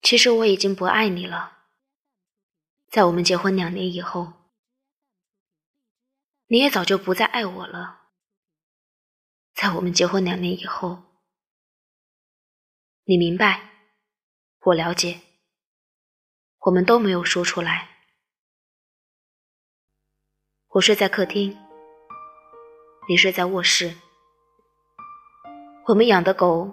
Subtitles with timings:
[0.00, 1.58] 其实我已经不爱你了。
[2.90, 4.32] 在我们结婚两年以后，
[6.46, 8.08] 你也早就不再爱我了。
[9.54, 11.02] 在我们结婚两年以后，
[13.04, 13.70] 你明白，
[14.60, 15.20] 我了解，
[16.60, 17.96] 我们都没有说出来。
[20.68, 21.58] 我睡在客厅，
[23.08, 23.96] 你睡在卧室。
[25.88, 26.70] 我们养的狗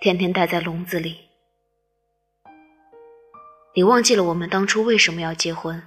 [0.00, 1.31] 天天待在笼子里。
[3.74, 5.82] 你忘记了我们当初为什么要结婚？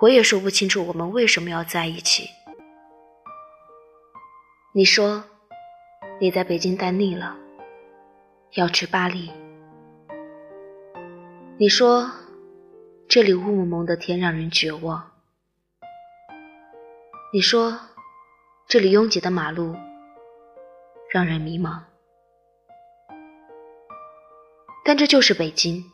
[0.00, 2.28] 我也说不清楚我们为什么要在一起。
[4.74, 5.24] 你说
[6.20, 7.34] 你在北京待腻了，
[8.52, 9.32] 要去巴黎。
[11.56, 12.10] 你说
[13.08, 15.10] 这里雾蒙蒙的天让人绝望。
[17.32, 17.80] 你说
[18.68, 19.74] 这里拥挤的马路
[21.10, 21.80] 让人迷茫。
[24.84, 25.90] 但这就是北京。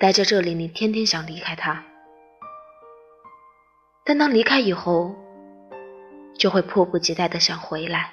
[0.00, 1.84] 待在这里，你天天想离开他，
[4.02, 5.14] 但当离开以后，
[6.38, 8.10] 就会迫不及待的想回来。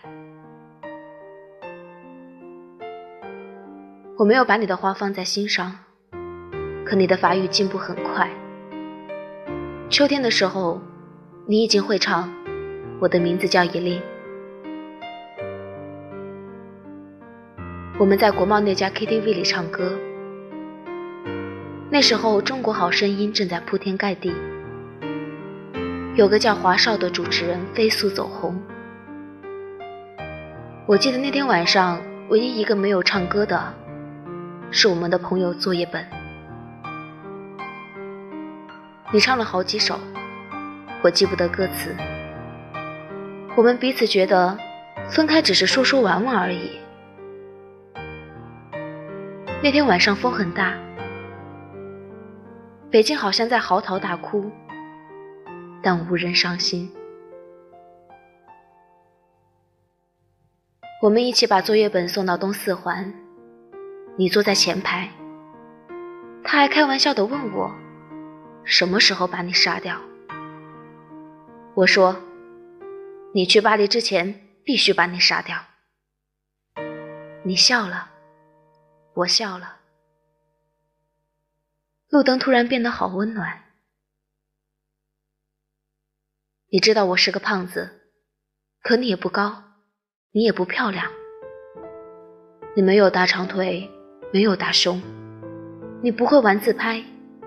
[4.17, 5.79] 我没有把你的话放在心上，
[6.85, 8.29] 可你的法语进步很快。
[9.89, 10.81] 秋天的时候，
[11.47, 12.27] 你已经会唱
[12.99, 14.01] 《我的名字叫伊琳》。
[17.97, 19.97] 我们在国贸那家 KTV 里唱歌。
[21.89, 24.33] 那时候，《中国好声音》正在铺天盖地，
[26.15, 28.61] 有个叫华少的主持人飞速走红。
[30.85, 33.73] 我记得那天晚上，唯一一个没有唱歌的，
[34.69, 36.05] 是我们的朋友作业本。
[39.13, 39.97] 你唱了好几首，
[41.01, 41.95] 我记不得歌词。
[43.55, 44.57] 我们彼此觉得，
[45.09, 46.71] 分开只是说说玩玩而已。
[49.63, 50.73] 那天晚上风很大。
[52.89, 54.49] 北京好像在嚎啕大哭，
[55.83, 56.89] 但无人伤心。
[61.01, 63.13] 我们一起把作业本送到东四环，
[64.15, 65.09] 你坐在前排。
[66.45, 67.69] 他还开玩笑的问我，
[68.63, 69.99] 什么时候把你杀掉？
[71.73, 72.15] 我说，
[73.33, 75.57] 你去巴黎之前必须把你杀掉。
[77.43, 78.09] 你笑了，
[79.13, 79.76] 我笑了。
[82.09, 83.63] 路灯突然变得好温暖。
[86.71, 87.89] 你知道我是个胖子，
[88.81, 89.63] 可你也不高，
[90.31, 91.11] 你也不漂亮。
[92.77, 93.89] 你没有大长腿，
[94.31, 95.01] 没有大胸，
[96.01, 97.03] 你不会玩自拍，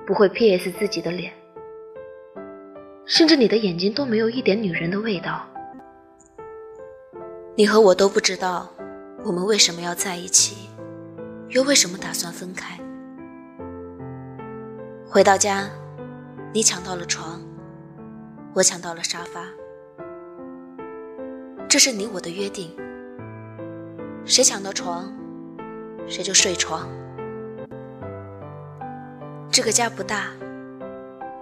[0.07, 1.33] 不会 PS 自己的脸，
[3.07, 5.47] 甚至你的眼睛都没有一点女人的味道。
[7.57, 8.71] 你和我都不知道
[9.25, 10.69] 我们为什么要在一起，
[11.49, 12.79] 又为什么打算分开。
[15.13, 15.69] 回到家，
[16.53, 17.43] 你抢到了床，
[18.55, 19.45] 我抢到了沙发。
[21.69, 22.71] 这是你我的约定，
[24.25, 25.13] 谁抢到床，
[26.07, 26.89] 谁就睡床。
[29.51, 30.29] 这个家不大，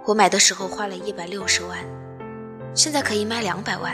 [0.03, 1.77] 我买的时候花了一百六十万，
[2.73, 3.93] 现在可以卖两百万，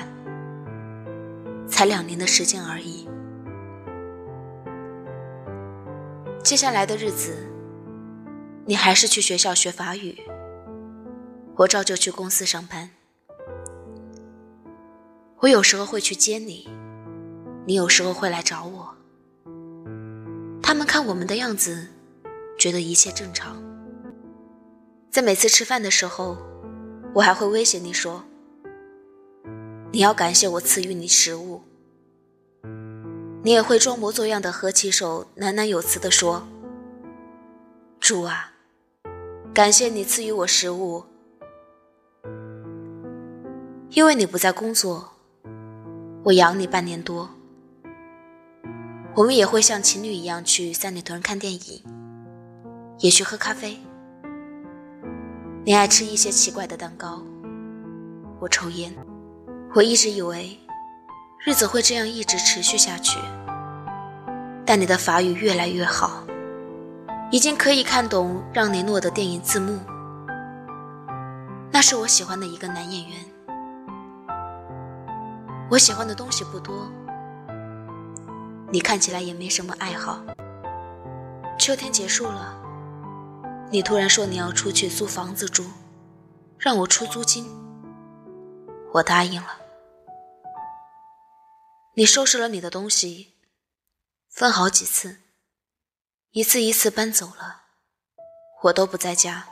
[1.67, 3.09] 才两年的时间而已。
[6.41, 7.54] 接下来的日子。
[8.67, 10.17] 你还是去学校学法语，
[11.55, 12.89] 我照旧去公司上班。
[15.41, 16.67] 我有时候会去接你，
[17.67, 18.95] 你有时候会来找我。
[20.63, 21.89] 他们看我们的样子，
[22.57, 23.63] 觉得一切正常。
[25.11, 26.35] 在每次吃饭的时候，
[27.13, 28.23] 我还会威胁你说
[29.93, 31.61] ：“你要感谢我赐予你食物。”
[33.45, 36.47] 你也会装模作样的合起手，喃喃有词的说
[38.01, 38.53] ：“猪啊。”
[39.55, 41.01] 感谢你赐予我食物，
[43.91, 45.13] 因为你不在工作，
[46.25, 47.29] 我养你半年多。
[49.15, 51.81] 我们也会像情侣一样去三里屯看电影，
[52.99, 53.79] 也去喝咖啡。
[55.63, 57.23] 你爱吃一些奇怪的蛋糕，
[58.41, 58.93] 我抽烟。
[59.73, 60.59] 我一直以为
[61.45, 63.17] 日子会这样一直持续下去，
[64.65, 66.25] 但你的法语越来越好。
[67.31, 69.79] 已经可以看懂让尼诺的电影字幕，
[71.71, 73.17] 那是我喜欢的一个男演员。
[75.69, 76.87] 我喜欢的东西不多，
[78.71, 80.23] 你看起来也没什么爱好。
[81.57, 82.55] 秋天结束了，
[83.71, 85.65] 你突然说你要出去租房子住，
[86.59, 87.45] 让我出租金，
[88.93, 89.57] 我答应了。
[91.95, 93.33] 你收拾了你的东西，
[94.29, 95.17] 分好几次。
[96.35, 97.61] 一次一次搬走了，
[98.61, 99.47] 我都不在家。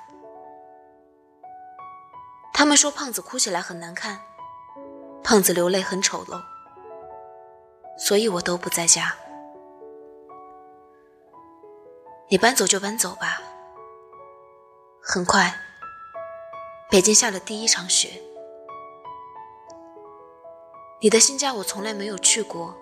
[2.53, 4.19] 他们说胖子哭起来很难看，
[5.23, 6.43] 胖子流泪很丑陋，
[7.97, 9.15] 所以我都不在家。
[12.27, 13.41] 你搬走就搬走吧。
[15.01, 15.55] 很快，
[16.89, 18.21] 北京下了第一场雪。
[20.99, 22.75] 你的新家我从来没有去过，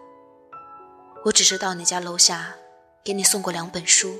[1.25, 2.55] 我只是到你家楼下
[3.03, 4.15] 给你送过两本书。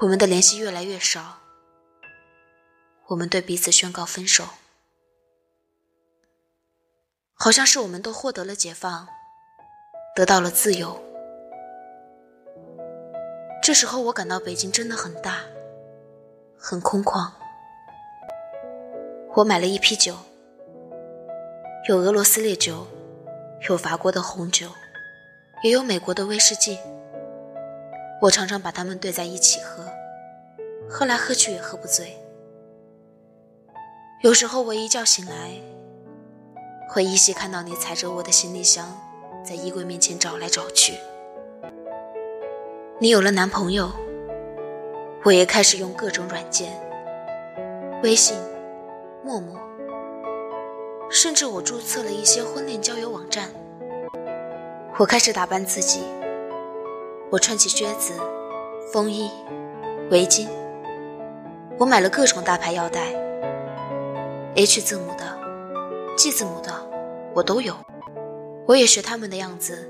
[0.00, 1.38] 我们的联系越来越少，
[3.08, 4.44] 我们对彼此宣告分手，
[7.34, 9.06] 好像是我们都获得了解放，
[10.14, 11.02] 得到了自由。
[13.62, 15.40] 这时候我感到北京真的很大，
[16.58, 17.30] 很空旷。
[19.34, 20.16] 我买了一批酒。
[21.88, 22.86] 有俄罗斯烈酒，
[23.68, 24.68] 有法国的红酒，
[25.62, 26.78] 也有美国的威士忌。
[28.20, 29.84] 我常常把它们兑在一起喝，
[30.88, 32.16] 喝来喝去也喝不醉。
[34.22, 35.50] 有时候我一觉醒来，
[36.88, 38.98] 会依稀看到你踩着我的行李箱，
[39.44, 40.94] 在衣柜面前找来找去。
[42.98, 43.90] 你有了男朋友，
[45.24, 46.72] 我也开始用各种软件，
[48.02, 48.36] 微信、
[49.22, 49.56] 陌陌。
[51.10, 53.50] 甚至我注册了一些婚恋交友网站。
[54.98, 56.02] 我开始打扮自己，
[57.30, 58.14] 我穿起靴子、
[58.90, 59.30] 风衣、
[60.10, 60.48] 围巾。
[61.78, 63.12] 我买了各种大牌腰带
[64.54, 65.38] ，H 字母的、
[66.16, 66.72] G 字母的，
[67.34, 67.76] 我都有。
[68.66, 69.86] 我也学他们的样子，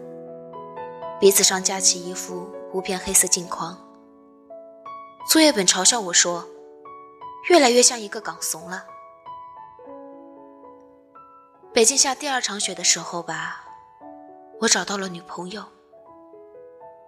[1.20, 3.78] 鼻子上架起一副无边黑色镜框。
[5.30, 6.44] 作业本嘲笑我说
[7.48, 8.84] ：“越来越像一个港怂了。”
[11.72, 13.65] 北京下第二场雪的时候吧，
[14.58, 15.62] 我找到了女朋友。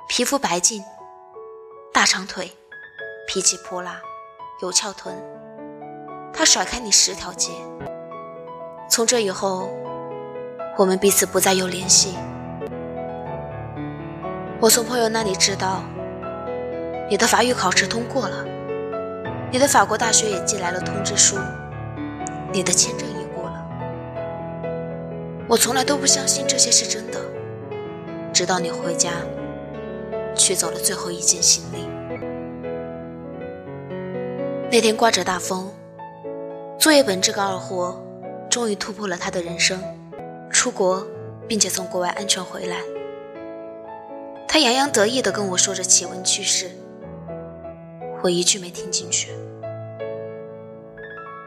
[0.07, 0.85] 皮肤白净，
[1.95, 2.53] 大长腿，
[3.27, 4.01] 脾气泼辣，
[4.61, 5.17] 有翘臀。
[6.31, 7.51] 她甩开你十条街。
[8.91, 9.71] 从这以后，
[10.77, 12.19] 我们彼此不再有联系。
[14.61, 15.83] 我从朋友那里知道，
[17.09, 18.45] 你的法语考试通过了，
[19.51, 21.39] 你的法国大学也寄来了通知书，
[22.53, 23.67] 你的签证也过了。
[25.49, 27.19] 我从来都不相信这些是真的，
[28.33, 29.13] 直到你回家
[30.35, 31.89] 取走了最后一件行李。
[34.71, 35.73] 那天刮着大风，
[36.79, 38.01] 作业本这个二货
[38.51, 39.81] 终于突破了他的人生，
[40.51, 41.07] 出国
[41.47, 42.77] 并且从国外安全回来。
[44.47, 46.71] 他洋洋得意地跟我说着奇闻趣事，
[48.23, 49.31] 我一句没听进去。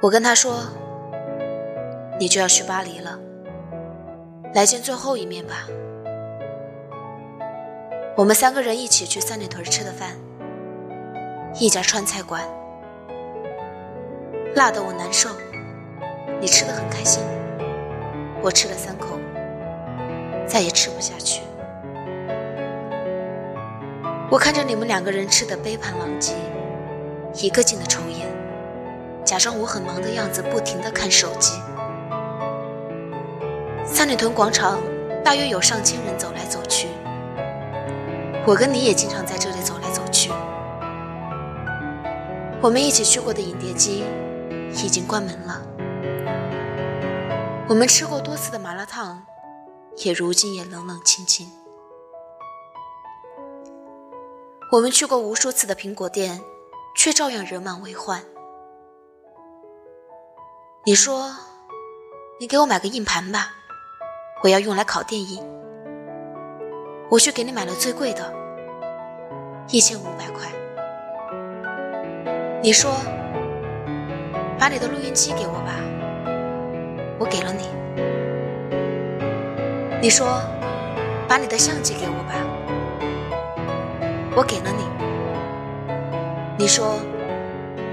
[0.01, 0.63] 我跟他说
[2.19, 3.19] ：“你就要去巴黎了。”
[4.53, 5.67] 来见最后一面吧。
[8.17, 10.09] 我们三个人一起去三里屯吃的饭，
[11.57, 12.43] 一家川菜馆，
[14.53, 15.29] 辣的我难受。
[16.41, 17.23] 你吃的很开心，
[18.41, 19.17] 我吃了三口，
[20.45, 21.41] 再也吃不下去。
[24.29, 26.33] 我看着你们两个人吃的杯盘狼藉，
[27.35, 28.27] 一个劲的抽烟，
[29.23, 31.53] 假装我很忙的样子，不停的看手机。
[33.85, 34.79] 三里屯广场
[35.23, 36.89] 大约有上千人走来走去，
[38.47, 40.31] 我跟你也经常在这里走来走去。
[42.61, 44.03] 我们一起去过的影碟机
[44.71, 45.61] 已经关门了，
[47.69, 49.23] 我们吃过多次的麻辣烫
[49.97, 51.49] 也如今也冷冷清清。
[54.71, 56.41] 我们去过无数次的苹果店，
[56.95, 58.23] 却照样人满为患。
[60.83, 61.31] 你说，
[62.39, 63.51] 你给我买个硬盘吧。
[64.41, 65.45] 我要用来拷电影，
[67.11, 68.33] 我去给你买了最贵的，
[69.67, 70.47] 一千五百块。
[72.63, 72.89] 你说，
[74.57, 75.75] 把你的录音机给我吧，
[77.19, 77.67] 我给了你。
[80.01, 80.41] 你说，
[81.27, 82.33] 把你的相机给我吧，
[84.33, 84.85] 我给了你。
[86.57, 86.95] 你说，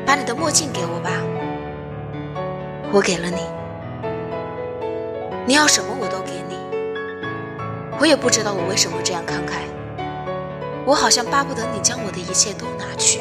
[0.06, 1.10] 把你的墨镜给我吧，
[2.92, 3.40] 我给了你。
[5.44, 6.47] 你要什么我都给你，
[8.00, 9.62] 我也不知道我为什么这样慷慨，
[10.86, 13.20] 我好像巴不得你将我的一切都拿去。